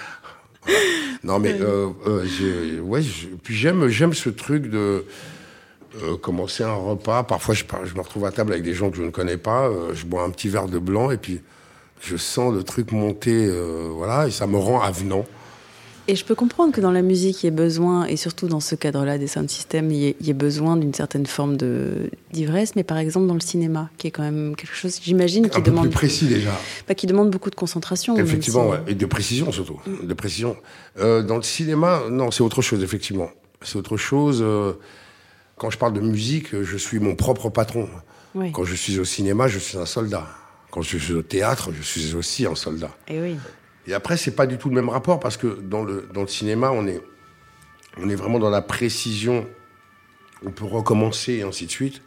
[0.65, 0.79] Voilà.
[1.23, 5.05] Non, mais euh, euh, j'ai- ouais, je- puis j'aime, j'aime ce truc de
[6.03, 7.23] euh, commencer un repas.
[7.23, 9.69] Parfois, je, je me retrouve à table avec des gens que je ne connais pas.
[9.93, 11.41] je bois un petit verre de blanc et puis
[12.01, 13.49] je sens le truc monter,
[13.91, 15.25] voilà, et ça me rend avenant.
[16.07, 18.59] Et je peux comprendre que dans la musique, il y ait besoin, et surtout dans
[18.59, 21.57] ce cadre-là des sound systems, il y ait, il y ait besoin d'une certaine forme
[22.31, 25.61] d'ivresse, mais par exemple dans le cinéma, qui est quand même quelque chose, j'imagine, qui
[25.61, 26.51] peu demande, plus précis déjà.
[26.87, 28.15] bah, qui demande beaucoup de concentration.
[28.17, 28.91] Effectivement, si- ouais.
[28.91, 29.79] et de précision surtout.
[30.03, 30.55] De précision.
[30.99, 33.29] Euh, dans le cinéma, non, c'est autre chose, effectivement.
[33.63, 34.41] C'est autre chose.
[34.43, 34.73] euh,
[35.57, 37.87] quand je parle de musique, je suis mon propre patron.
[38.35, 38.51] Oui.
[38.51, 40.27] Quand je suis au cinéma, je suis un soldat.
[40.69, 42.91] Quand je suis au théâtre, je suis aussi un soldat.
[43.07, 43.37] Et oui.
[43.87, 46.27] Et après, c'est pas du tout le même rapport parce que dans le, dans le
[46.27, 47.01] cinéma, on est,
[47.97, 49.45] on est vraiment dans la précision.
[50.45, 52.01] On peut recommencer et ainsi de suite.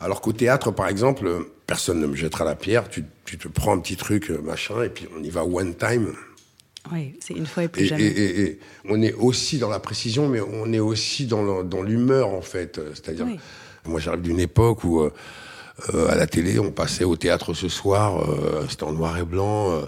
[0.00, 2.88] Alors qu'au théâtre, par exemple, personne ne me jettera la pierre.
[2.88, 5.74] Tu, tu te prends un petit truc, euh, machin, et puis on y va one
[5.74, 6.12] time.
[6.92, 8.02] Oui, c'est une fois et plus Et, jamais.
[8.04, 12.80] et- on est aussi dans la précision, mais on est aussi dans l'humeur, en fait.
[12.94, 13.38] C'est-à-dire, Oui.
[13.86, 15.12] moi, j'arrive d'une époque où, euh,
[15.94, 19.24] euh, à la télé, on passait au théâtre ce soir, euh, c'était en noir et
[19.24, 19.70] blanc.
[19.70, 19.82] euh,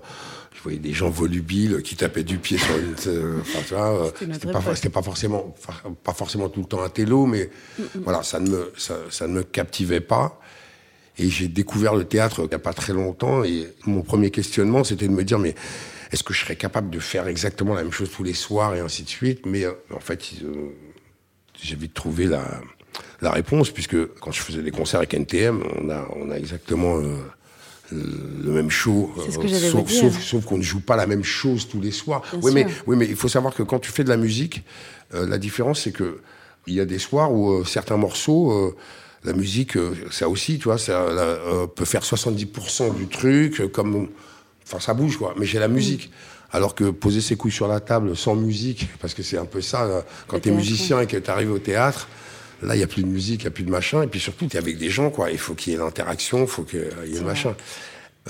[0.64, 2.94] voyais des gens volubiles qui tapaient du pied sur une.
[3.06, 4.10] euh, Enfin, euh,
[4.74, 5.54] C'était pas, forcément,
[6.02, 7.50] pas forcément tout le temps un télo, mais
[8.02, 10.40] voilà, ça ne me, ça, ça ne me captivait pas.
[11.16, 13.44] Et j'ai découvert le théâtre il n'y a pas très longtemps.
[13.44, 15.54] Et mon premier questionnement, c'était de me dire, mais
[16.12, 18.80] est-ce que je serais capable de faire exactement la même chose tous les soirs et
[18.80, 19.46] ainsi de suite?
[19.46, 20.70] Mais euh, en fait, euh,
[21.60, 22.60] j'ai vite trouvé la,
[23.20, 26.98] la réponse, puisque quand je faisais des concerts avec NTM, on a, on a exactement
[26.98, 27.16] euh,
[27.92, 29.12] le, même show.
[29.16, 32.22] Ce euh, que sauf, qu'on ne joue pas la même chose tous les soirs.
[32.32, 34.64] Bien Oui mais, oui, mais il faut savoir que quand tu fais de la musique,
[35.14, 36.20] euh, la différence, c'est que
[36.66, 38.74] il y a des soirs où euh, certains morceaux, euh,
[39.24, 39.76] la musique,
[40.10, 44.08] ça aussi, tu vois, ça la- peut faire 70% du truc, comme,
[44.66, 45.34] enfin, ça bouge quoi.
[45.38, 46.10] Mais j'ai la musique.
[46.54, 49.60] Alors que poser ses couilles sur la table sans musique, parce que c'est un peu
[49.60, 50.58] ça, euh, quand t'es théâtre.
[50.58, 52.08] musicien et que t'arrives au théâtre,
[52.62, 54.20] là, il y a plus de musique, il y a plus de machin, et puis
[54.20, 55.30] surtout, t'es avec des gens, quoi.
[55.30, 57.54] Il faut qu'il y ait l'interaction, il faut qu'il y ait le machin.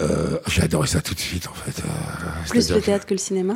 [0.00, 1.80] Euh, j'ai adoré ça tout de suite, en fait.
[1.80, 3.54] Euh, Plus le théâtre que le cinéma?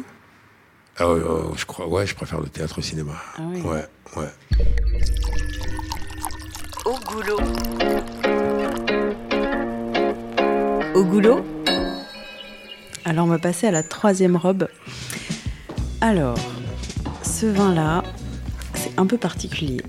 [0.99, 3.13] Ah, euh, euh, je crois, ouais, je préfère le théâtre au cinéma.
[3.37, 3.61] Ah oui.
[3.61, 3.85] Ouais,
[4.17, 4.29] ouais.
[6.85, 7.39] Au goulot.
[10.95, 11.45] Au goulot,
[13.05, 14.69] Alors on va passer à la troisième robe.
[16.01, 16.39] Alors,
[17.23, 18.03] ce vin-là,
[18.75, 19.81] c'est un peu particulier.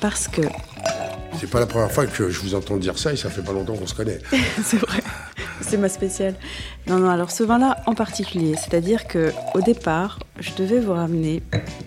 [0.00, 0.42] Parce que,
[1.38, 3.52] C'est pas la première fois que je vous entends dire ça, et ça fait pas
[3.52, 4.18] longtemps qu'on se connaît.
[4.64, 5.02] c'est vrai,
[5.60, 6.34] c'est ma spéciale.
[6.86, 11.42] Non, non, alors ce vin-là en particulier, c'est-à-dire que au départ, je devais vous ramener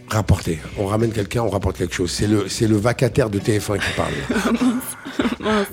[0.10, 0.60] Rapporter.
[0.78, 2.12] On ramène quelqu'un, on rapporte quelque chose.
[2.12, 4.14] C'est le, c'est le vacataire de TF1 qui parle.
[5.40, 5.68] Mince.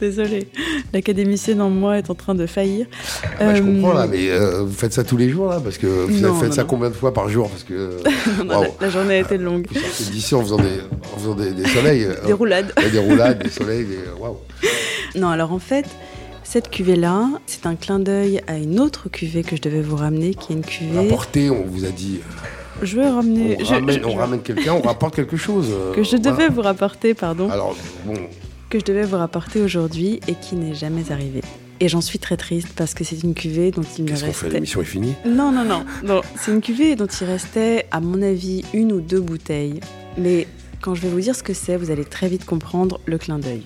[0.00, 0.48] Désolée,
[0.92, 2.86] l'académicienne en moi est en train de faillir.
[3.40, 5.76] Bah, je Euh, comprends là, mais euh, vous faites ça tous les jours là Parce
[5.78, 6.68] que vous Non, faites non, ça non.
[6.68, 7.96] combien de fois par jour Parce que.
[8.44, 9.66] non, la, la journée a été longue.
[9.70, 10.80] Vous d'ici en faisant des,
[11.14, 12.04] en faisant des, des soleils.
[12.04, 12.72] euh, Des roulades.
[12.76, 13.98] ouais, des roulades, des soleils, des.
[14.20, 14.36] Waouh.
[15.16, 15.86] Non, alors en fait,
[16.44, 20.34] cette cuvée-là, c'est un clin d'œil à une autre cuvée que je devais vous ramener,
[20.34, 20.96] qui est une cuvée.
[20.96, 22.20] Rapporter, on vous a dit.
[22.82, 23.56] Je vais ramener.
[23.60, 23.74] On je-
[24.18, 25.66] ramène, je- quelqu'un, on rapporte quelque chose.
[25.96, 26.48] Que je devais voilà.
[26.50, 27.74] vous rapporter, pardon, Alors,
[28.06, 28.14] bon,
[28.70, 31.40] que je devais vous rapporter aujourd'hui et qui n'est jamais arrivé.
[31.80, 34.32] Et j'en suis très triste parce que c'est une cuvée dont il me qu'est-ce qu'on
[34.32, 34.46] fait?
[34.46, 34.54] restait.
[34.56, 35.14] L'émission est finie?
[35.24, 35.84] Non, non, non.
[36.04, 39.80] non c'est une cuvée dont il restait, à mon avis, une ou deux bouteilles.
[40.16, 40.46] Mais
[40.80, 43.38] quand je vais vous dire ce que c'est, vous allez très vite comprendre le clin
[43.38, 43.62] d'œil.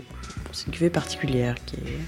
[0.53, 1.99] C'est une cuvée particulière qui est.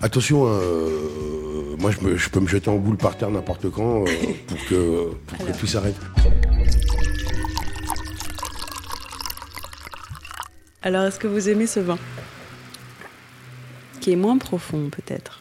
[0.00, 4.02] Attention, euh, moi je, me- je peux me jeter en boule par terre n'importe quand
[4.02, 4.06] euh,
[4.46, 5.56] pour que, pour que Alors.
[5.58, 5.94] tout s'arrête.
[10.86, 11.98] Alors, est-ce que vous aimez ce vin
[14.00, 15.40] Qui est moins profond, peut-être.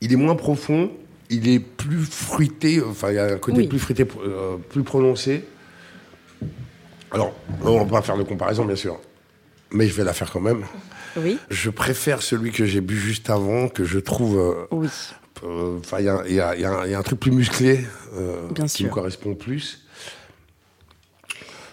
[0.00, 0.90] Il est moins profond,
[1.30, 3.68] il est plus fruité, enfin il y a un côté Oui.
[3.68, 5.44] plus fruité, euh, plus prononcé.
[7.12, 8.98] Alors, on va pas faire de comparaison bien sûr,
[9.70, 10.64] mais je vais la faire quand même.
[11.16, 14.36] Oui Je préfère celui que j'ai bu juste avant, que je trouve.
[14.36, 14.88] euh, Oui.
[15.44, 18.48] euh, il y a, y y un- il y a un truc plus musclé euh,
[18.50, 18.86] Bien qui sûr.
[18.88, 19.84] me correspond plus.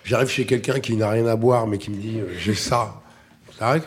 [0.04, 3.02] J'arrive chez quelqu'un qui n'a rien à boire, mais qui me dit euh, j'ai ça.
[3.58, 3.86] Ça règle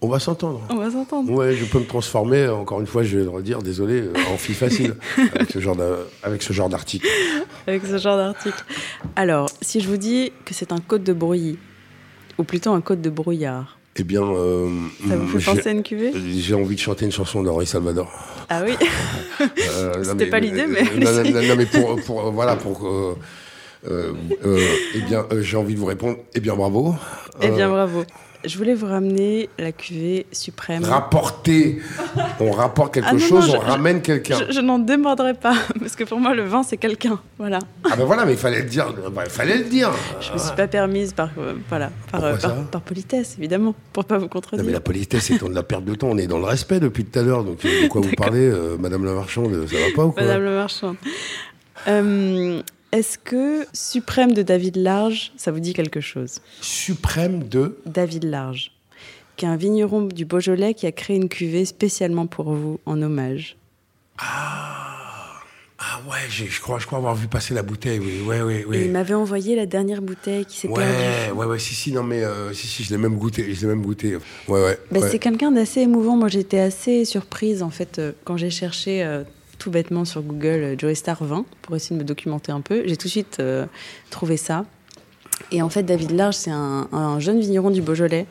[0.00, 0.60] On va s'entendre.
[0.70, 1.30] On va s'entendre.
[1.32, 2.48] Ouais, je peux me transformer.
[2.48, 4.96] Encore une fois, je vais le redire, désolé, euh, en fille facile
[5.34, 7.06] avec ce genre de- avec ce genre d'article.
[7.66, 8.64] Avec ce genre d'article.
[9.16, 11.58] Alors, si je vous dis que c'est un code de brouillis,
[12.38, 14.68] ou plutôt un code de brouillard, Eh bien, euh,
[15.08, 16.12] ça vous fait penser à une cuvée?
[16.40, 18.10] j'ai envie de chanter une chanson d'Henri Salvador.
[18.48, 18.74] Ah oui
[19.40, 22.86] Euh, C'était pas l'idée, mais non, non, mais pour, pour voilà pour
[23.88, 24.12] euh,
[24.44, 24.58] euh,
[24.94, 26.94] eh bien euh, j'ai envie de vous répondre eh bien bravo
[27.42, 28.04] Eh bien, bravo.
[28.42, 30.82] Je voulais vous ramener la cuvée suprême.
[30.82, 31.78] rapporter
[32.40, 35.34] on rapporte quelque Ah non, non, chose je- on ramène quelqu'un Je, je n'en démordrai
[35.34, 37.20] pas, parce que pour moi, le vin, c'est quelqu'un.
[37.38, 37.58] Voilà.
[37.84, 39.90] ah ben voilà mais il fallait le dire bah, il fallait le dire
[40.22, 42.36] Je me suis pas permise par, euh, voilà, par, euh,
[42.82, 44.64] politesse, évidemment, pour pas vous non contredire.
[44.64, 47.04] mais la politesse c'est de la perte de temps on est dans le respect depuis
[47.04, 50.04] tout à l'heure donc de quoi vous parlez euh, Madame la marchande ça va pas
[50.06, 50.22] ou quoi?
[50.22, 50.96] Madame le marchand.
[52.92, 56.40] Est-ce que Suprême de David Large, ça vous dit quelque chose?
[56.60, 58.72] Suprême de David Large,
[59.36, 63.00] qui est un vigneron du Beaujolais qui a créé une cuvée spécialement pour vous, en
[63.00, 63.56] hommage.
[65.82, 68.64] ah ouais j'ai- je crois je crois avoir vu passer la bouteille oui ouais ouais
[68.68, 71.38] oui il m'avait envoyé la dernière bouteille qui s'est Ouais, perdue.
[71.38, 73.66] ouais, ouais, si, si, non, mais euh, si, si, je l'ai même goûté, je l'ai
[73.66, 74.16] même goûté.
[74.48, 74.78] Ouais, ouais.
[74.90, 75.08] Bah, ouais.
[75.10, 76.16] C'est quelqu'un d'assez émouvant.
[76.16, 79.22] Moi, j'étais assez surprise, en fait, euh, quand j'ai cherché euh,
[79.60, 82.82] tout bêtement sur Google euh, Joey Star 20 pour essayer de me documenter un peu.
[82.86, 83.66] J'ai tout de suite euh,
[84.10, 84.64] trouvé ça.
[85.52, 88.26] Et en fait, David Large, c'est un, un jeune vigneron du Beaujolais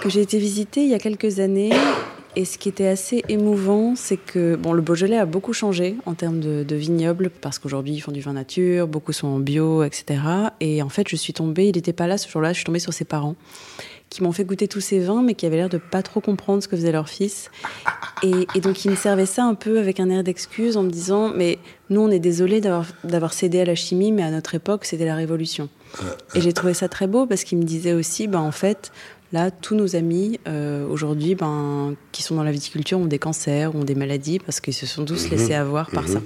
[0.00, 1.70] que j'ai été visiter il y a quelques années.
[2.36, 6.14] Et ce qui était assez émouvant, c'est que bon, le Beaujolais a beaucoup changé en
[6.14, 9.82] termes de, de vignobles, parce qu'aujourd'hui, ils font du vin nature, beaucoup sont en bio,
[9.82, 10.20] etc.
[10.60, 12.78] Et en fait, je suis tombée, il n'était pas là ce jour-là, je suis tombée
[12.78, 13.34] sur ses parents,
[14.10, 16.62] qui m'ont fait goûter tous ces vins, mais qui avaient l'air de pas trop comprendre
[16.62, 17.50] ce que faisait leur fils.
[18.22, 20.90] Et, et donc, ils me servaient ça un peu avec un air d'excuse, en me
[20.90, 21.58] disant, mais
[21.90, 25.14] nous, on est désolés d'avoir cédé à la chimie, mais à notre époque, c'était la
[25.14, 25.68] révolution.
[26.34, 28.90] Et j'ai trouvé ça très beau, parce qu'ils me disaient aussi, ben, en fait,
[29.30, 33.76] Là, tous nos amis euh, aujourd'hui, ben, qui sont dans la viticulture, ont des cancers,
[33.76, 35.30] ont des maladies parce qu'ils se sont tous Mhm.
[35.32, 36.22] laissés avoir par ça.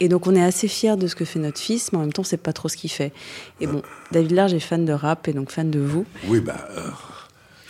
[0.00, 2.12] Et donc, on est assez fiers de ce que fait notre fils, mais en même
[2.12, 3.12] temps, c'est pas trop ce qu'il fait.
[3.60, 6.04] Et bon, David Large est fan de rap et donc fan de vous.
[6.26, 6.82] Oui, bah, euh,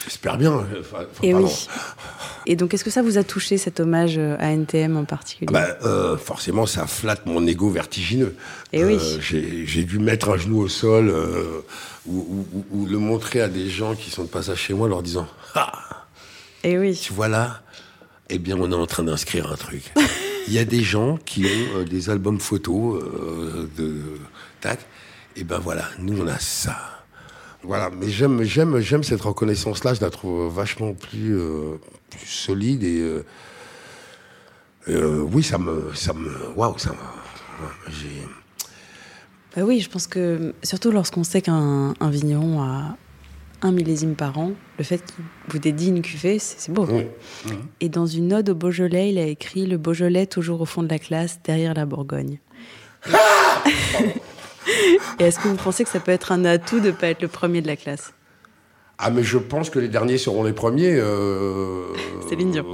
[0.04, 0.64] j'espère bien.
[0.80, 1.44] Enfin, Et oui.
[2.46, 5.48] Et donc, est-ce que ça vous a touché cet hommage euh, à NTM en particulier?
[5.50, 8.35] Ah bah, euh, forcément, ça flatte mon ego vertigineux.
[8.72, 8.98] Eh oui.
[9.20, 11.14] J'ai dû mettre un genou au sol
[12.06, 14.88] ou, ou- ou- ou le montrer à des gens qui sont de passage chez moi,
[14.88, 15.72] leur disant Ah,
[16.64, 16.98] Et oui.
[17.00, 17.61] tu vois là?
[18.30, 19.92] Eh bien, on est en train d'inscrire un truc.
[20.48, 24.00] Il y a des gens qui ont euh, des albums photos euh, de
[24.61, 24.81] tac.
[25.37, 26.76] Et ben voilà, nous on a ça.
[27.62, 29.94] Voilà, mais j'aime, j'aime, j'aime cette reconnaissance-là.
[29.94, 31.76] Je la trouve vachement plus, euh,
[32.26, 33.22] solide et
[34.88, 36.92] oui, ça me, ça me, waouh, ça
[37.88, 38.26] j'ai.
[39.55, 42.96] Bah oui, je pense que surtout lorsqu'on sait qu'un un vigneron a
[43.62, 46.87] un millésime par an, le fait qu'il vous dédie une cuvée, c'est beau.
[46.90, 47.07] Oui.
[47.81, 50.88] Et dans une ode au Beaujolais, il a écrit Le Beaujolais toujours au fond de
[50.88, 52.38] la classe, derrière la Bourgogne.
[55.18, 57.22] Et est-ce que vous pensez que ça peut être un atout de ne pas être
[57.22, 58.12] le premier de la classe?
[58.98, 60.94] Ah, mais je pense que les derniers seront les premiers.
[60.96, 61.85] Euh,
[62.29, 62.64] Céline Dion.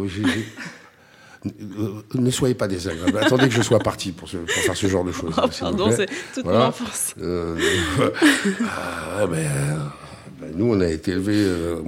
[1.47, 3.19] euh, ne soyez pas désagréable.
[3.23, 5.35] Attendez que je sois parti pour, ce- pour faire ce genre de choses.
[5.43, 6.59] Oh, pardon, c'est toute Voilà.
[6.61, 7.15] mon enfance.
[7.21, 7.57] Euh,
[8.69, 9.47] ah, ben,
[10.59, 11.81] nous, on a été élevés euh,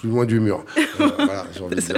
[0.00, 0.64] plus loin du mur.
[0.78, 0.82] Euh,
[1.16, 1.96] voilà, j'ai envie de dire.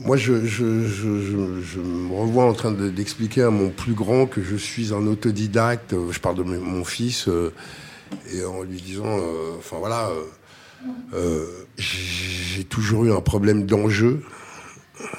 [0.00, 3.92] Moi, je, je, je, je, je me revois en train de- d'expliquer à mon plus
[3.94, 5.92] grand que je suis un autodidacte.
[5.92, 7.52] Euh, Je parle de mon fils euh,
[8.32, 10.10] et en lui disant, euh, enfin voilà,
[11.14, 11.46] euh,
[11.78, 14.20] j'ai toujours eu un problème d'enjeu.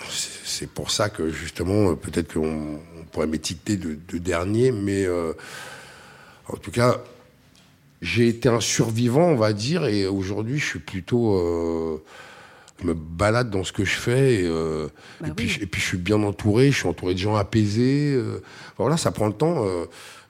[0.10, 5.06] C'est pour ça que justement, peut-être qu'on on pourrait m'étiqueter de, de dernier, mais
[6.48, 7.02] en tout cas,
[8.06, 11.36] j'ai été un survivant, on va dire, et aujourd'hui, je suis plutôt.
[11.36, 12.04] euh,
[12.82, 14.88] je me balade dans ce que je fais, et, euh,
[15.22, 15.52] Bah et, puis, oui.
[15.52, 18.14] je- et puis je suis bien entouré, je suis entouré de gens apaisés.
[18.14, 18.42] euh,
[18.78, 19.64] voilà, ça prend le temps.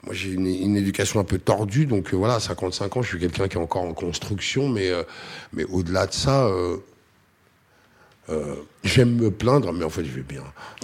[0.06, 3.20] moi, j'ai une, une éducation un peu tordue, donc voilà, à 55 ans, je suis
[3.20, 4.92] quelqu'un qui est encore en construction, mais,
[5.54, 6.48] mais au-delà de ça,
[8.84, 10.44] j'aime me plaindre, mais en fait, je vais bien.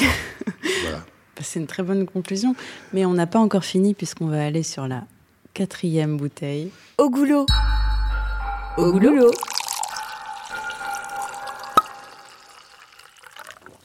[0.83, 0.97] voilà.
[1.35, 2.55] Bah, C'est une très bonne conclusion.
[2.93, 5.03] Mais on n'a pas encore fini puisqu'on va aller sur la
[5.53, 6.71] quatrième bouteille.
[6.97, 7.45] Au goulot.
[8.77, 9.31] Au goulot.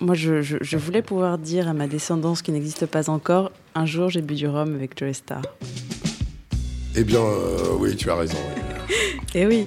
[0.00, 3.86] Moi, je, je- je voulais pouvoir dire à ma descendance qui n'existe pas encore, un
[3.86, 5.42] jour j'ai bu du rhum avec Joe Star.
[6.94, 8.38] Eh bien, euh, oui, tu as raison.
[9.34, 9.66] Et oui,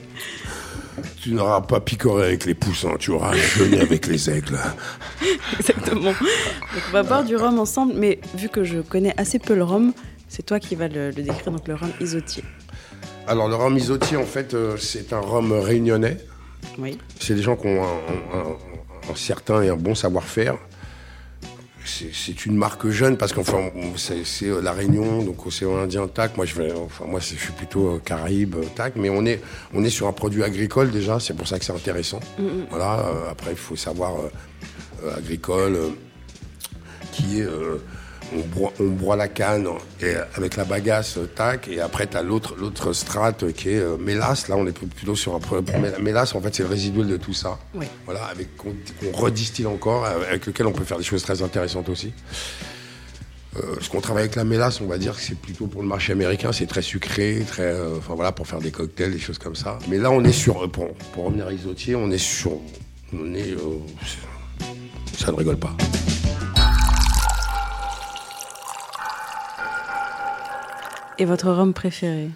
[1.21, 4.57] Tu n'auras pas picoré avec les poussins, tu auras jeûné avec les aigles.
[5.59, 6.11] exactement.
[6.11, 6.15] Donc
[6.87, 9.93] on va boire du rhum ensemble, mais vu que je connais assez peu le rhum,
[10.29, 12.43] c'est toi qui vas le, le décrire, donc le rhum isotier.
[13.27, 16.17] Alors, le rhum isotier, en fait, euh, c'est un rhum réunionnais.
[16.77, 16.97] Oui.
[17.19, 20.57] C'est des gens qui ont un, un- un certain et un bon savoir-faire.
[21.85, 26.37] C'est une marque jeune parce qu'enfin, on- c'est euh, la Réunion, donc océan Indien, tac.
[26.37, 28.95] Moi, je, vais, enfin, moi, je suis plutôt euh, Caraïbes, euh, tac.
[28.95, 29.41] Mais on est,
[29.73, 32.19] on est sur un produit agricole déjà, c'est pour ça que c'est intéressant.
[32.69, 32.99] Voilà.
[32.99, 34.13] euh, après, il faut savoir
[35.03, 35.89] euh, agricole, euh,
[37.11, 37.47] qui est.
[38.33, 39.67] euh, on, broie, on broie la canne
[40.01, 43.79] et avec la bagasse, euh, tac, et après tu as l'autre l'autre strate qui est
[43.79, 44.47] euh, mélasse.
[44.47, 46.35] Là, on est plutôt sur un mélasse.
[46.35, 47.59] En fait, c'est le résiduel de tout ça.
[47.73, 47.85] Oui.
[48.05, 48.73] Voilà, avec qu'on
[49.13, 52.13] redistille encore, avec lequel on peut faire des choses très intéressantes aussi.
[53.57, 55.87] Euh, ce qu'on travaille avec la mélasse, on va dire que c'est plutôt pour le
[55.87, 59.39] marché américain, c'est très sucré, très, euh, enfin voilà, pour faire des cocktails, des choses
[59.39, 59.79] comme ça.
[59.89, 62.51] Mais là, on est sur, euh, pour, pour revenir à Isotier, on est sur,
[63.11, 63.79] on est, euh,
[65.17, 65.75] ça ne rigole pas.
[71.19, 72.29] Et votre rhum préféré?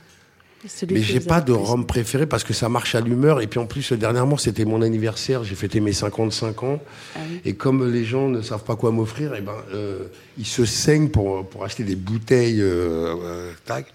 [0.66, 3.42] Celui Mais j'ai pas de rhum préféré parce que ça marche à l'humeur.
[3.42, 5.44] Et puis en plus, dernièrement, c'était mon anniversaire.
[5.44, 6.82] J'ai fêté mes 55 ans.
[7.16, 7.42] Ah oui.
[7.44, 10.06] Et comme les gens ne savent pas quoi m'offrir, eh ben, euh,
[10.38, 12.62] ils se saignent pour, pour acheter des bouteilles.
[12.62, 13.94] euh, euh, tac.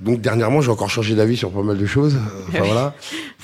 [0.00, 2.16] Donc dernièrement, j'ai encore changé d'avis sur pas mal de choses.
[2.48, 2.94] Enfin voilà,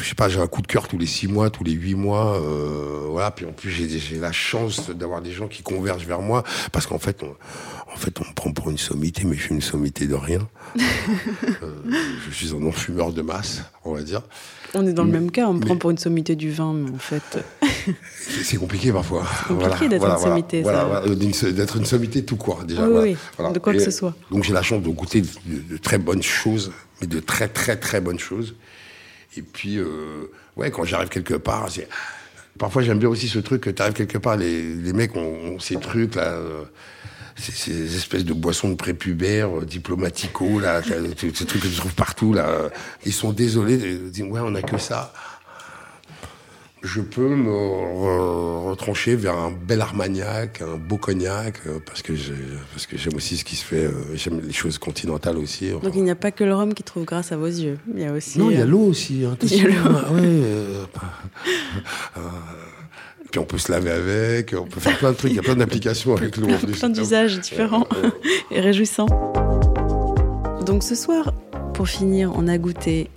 [0.01, 1.95] je sais pas, j'ai un coup de cœur tous les six mois, tous les huit
[1.95, 3.31] mois, euh, voilà.
[3.31, 6.43] Puis en plus, j'ai j'ai la chance d'avoir des gens qui convergent vers moi
[6.73, 7.35] parce qu'en fait, on,
[7.93, 10.47] en fait, on me prend pour une sommité, mais je suis une sommité de rien.
[11.63, 11.73] Euh,
[12.29, 14.23] je suis un non-fumeur de masse, on va dire.
[14.79, 16.51] On est dans le Mais- même cas, on me mais- prend pour une sommité du
[16.51, 17.39] vin, mais en fait.
[18.29, 19.25] C'est c'est compliqué parfois.
[19.49, 21.15] compliqué d'être une sommité, voilà, voilà,
[21.53, 22.83] d'être une sommité tout court déjà.
[22.83, 23.53] Oui, voilà, oui, voilà.
[23.53, 24.15] de quoi que ce soit.
[24.31, 25.29] Donc j'ai la chance de goûter de,
[25.73, 28.55] de très bonnes choses, mais de très très très bonnes choses.
[29.37, 31.89] Et puis euh, ouais, quand j'arrive quelque part, c'est
[32.59, 35.21] parfois j'aime bien aussi ce truc que tu arrives quelque part, les, les mecs ont,
[35.55, 36.25] ont ces trucs là.
[36.25, 36.65] euh,
[37.37, 41.95] ces, ces espèces de boissons de prépubères, euh, diplomatico, là, ces trucs que tu trouves
[41.95, 42.71] partout, là,
[43.05, 45.13] ils sont désolés, ils disent, ouais, on a que ça
[46.83, 52.13] je peux me re- retrancher vers un bel armagnac, un beau cognac, euh, parce que
[52.73, 55.73] parce que j'aime aussi ce qui se fait, euh, j'aime les choses continentales aussi.
[55.75, 55.85] enfin.
[55.85, 57.79] Donc il n'y a pas que le rhum qui trouve grâce à vos yeux.
[57.93, 58.39] Il y a aussi.
[58.39, 59.25] non, il y a l'eau aussi.
[59.25, 59.73] Hein, Il y a l'eau.
[60.15, 60.85] ouais, euh,
[62.19, 62.21] euh,
[63.31, 65.43] puis on peut se laver avec, on peut faire plein de trucs, il y a
[65.43, 66.49] plein d'applications avec l'eau.
[66.73, 68.11] plein d'usages différents Euh,
[68.51, 69.07] et réjouissants.
[70.65, 71.33] Donc ce soir,
[71.75, 73.09] pour finir, on a goûté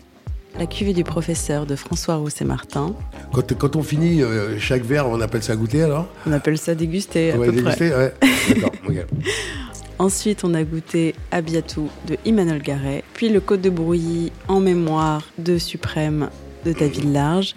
[0.58, 2.94] la cuvée du professeur de François Rousset-Martin.
[3.34, 6.76] Quand, quand, on finit euh, chaque verre, on appelle ça goûter alors On appelle ça
[6.76, 7.96] déguster à ouais, peu déguster, près.
[7.98, 8.14] ouais.
[8.56, 8.72] D'accord.
[10.00, 15.24] Ensuite, on a goûté Abiatou de Emmanuel Garret, puis le Côte de Brouilly en mémoire
[15.38, 16.30] de Suprême
[16.66, 17.56] de David Large.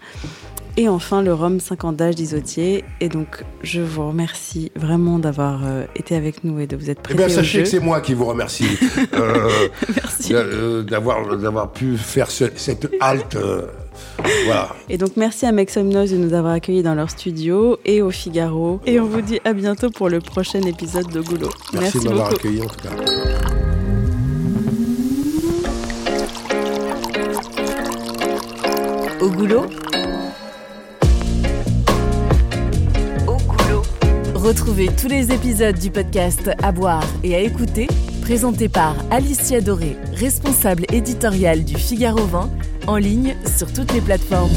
[0.78, 2.82] Et enfin, le rhum 5 ans d'âge d'Isotier.
[3.00, 7.00] Et donc, je vous remercie vraiment d'avoir euh, été avec nous et de vous être
[7.00, 7.64] Eh prêté bien, au sachez jeu.
[7.64, 8.66] que c'est moi qui vous remercie
[9.14, 9.48] euh,
[9.94, 10.32] Merci.
[10.34, 13.36] euh, d'avoir d'avoir pu faire ce- cette halte.
[13.36, 13.66] euh,
[14.46, 14.70] voilà.
[14.88, 18.00] Et donc, merci à Make Some Noise de nous avoir accueillis dans leur studio et
[18.00, 18.80] au Figaro.
[18.86, 21.50] Et on vous dit à bientôt pour le prochain épisode de Goulot.
[21.74, 22.90] Merci, de m'avoir accueilli en tout cas.
[29.20, 29.66] Au goulot
[34.52, 37.86] Retrouvez tous les épisodes du podcast À boire et à écouter,
[38.20, 42.50] présenté par Alicia Doré, responsable éditoriale du Figaro 20,
[42.86, 44.52] en ligne sur toutes les plateformes.